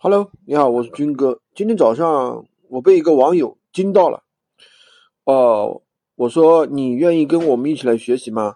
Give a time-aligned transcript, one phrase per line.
[0.00, 1.40] Hello，你好，我是军哥。
[1.56, 4.22] 今天早上我被一个网友惊到了。
[5.24, 5.82] 哦，
[6.14, 8.54] 我说你愿意跟我们一起来学习吗？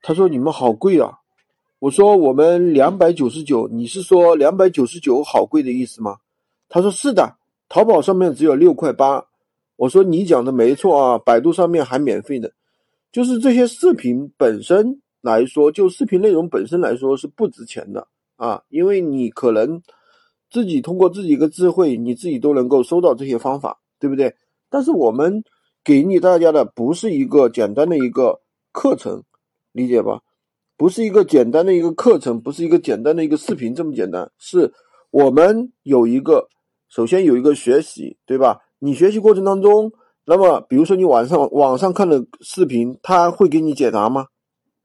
[0.00, 1.20] 他说你们好贵啊。
[1.78, 6.16] 我说我们两百九十九，你是说两百九十九好贵的意思吗？
[6.68, 7.36] 他说是的，
[7.68, 9.24] 淘宝上面只有六块八。
[9.76, 12.52] 我说你讲的没错啊，百度上面还免费的。
[13.12, 19.80] 就是这些视频本身来说，就视频内容本身来说是不值钱的啊，因为你可能。
[20.52, 24.34] 自己通过自己一个智慧，你自己都能够收到这些方法，对不对？
[24.68, 25.42] 但是我们
[25.82, 29.22] 给你大家的不是一个简单的一个课程，
[29.72, 30.20] 理解吧？
[30.76, 34.30] 不是一个简单的一个课程，不是一个简单的一个视频这么简单。
[34.36, 34.70] 是
[35.10, 36.48] 我们有一个，
[36.88, 38.60] 首先有一个学习，对吧？
[38.78, 39.90] 你学习过程当中，
[40.26, 44.26] 那么比如说你晚上网上看的视频，他会给你解答吗？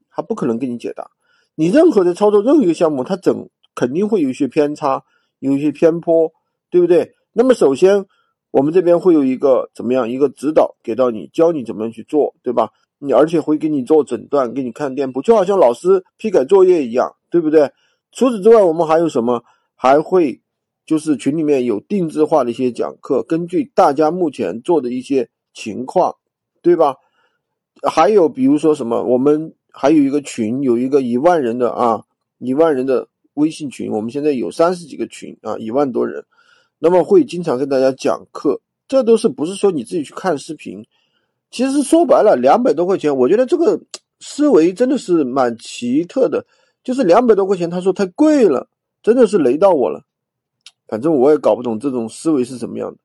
[0.08, 1.10] 他不可能给你解答。
[1.56, 5.04] 你任何的操作任何一个项目，它整肯定会有一些偏差。
[5.38, 6.32] 有一些偏颇，
[6.70, 7.14] 对不对？
[7.32, 8.06] 那么首先，
[8.50, 12.70] 我们这边会有一个怎么样一个指导给到你，教你怎么样去做，对吧？
[12.98, 17.70] 你而且会给你做诊断，给你看店铺，就好像老师批改作业一样，对不对？
[18.10, 19.44] 除此之外，我们还有什么？
[19.76, 20.40] 还会
[20.84, 26.16] 就是群里面有定制化的一些讲课，根据大家目前做的一些情况，
[26.62, 26.96] 对吧？
[27.82, 29.04] 还有比如说什么？
[29.04, 32.02] 我们还有一个群，有一个一万人的啊，
[32.38, 33.06] 一万人的。
[33.38, 36.24] 微信群，我们现在有三十几个群啊，一万多人，
[36.78, 40.84] 那么会经常跟大家讲课，这都是不是说你自己去看视频？
[41.50, 43.80] 其实说白了，两百多块钱，我觉得这个
[44.20, 46.44] 思维真的是蛮奇特的，
[46.84, 48.68] 就是两百多块钱，他说太贵了，
[49.02, 50.04] 真的是雷到我了。
[50.86, 52.98] 反正我也搞不懂这种思维是什么样的。